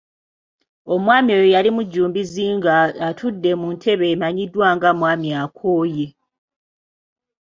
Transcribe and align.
Omwami 0.93 1.31
oyo 1.37 1.47
yali 1.55 1.69
mujjumbiizi 1.75 2.43
ng'atudde 2.57 3.51
mu 3.61 3.67
ntebe 3.75 4.05
emanyiddwa 4.13 4.67
nga 4.75 4.89
"mwami-akooye". 4.99 6.07